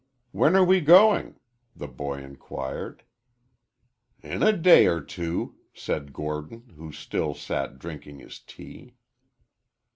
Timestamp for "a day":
4.41-4.87